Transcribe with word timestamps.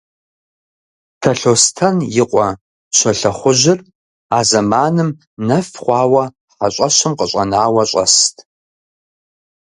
Талъостэн 1.21 1.97
и 2.19 2.23
къуэ 2.29 2.47
Щолэхъужьыр 2.97 3.79
а 4.37 4.39
зэманым 4.49 5.09
нэф 5.47 5.67
хъуауэ 5.83 6.23
хьэщӀэщым 6.55 7.13
къыщӀэнауэ 7.19 7.83
щӀэст. 7.89 8.35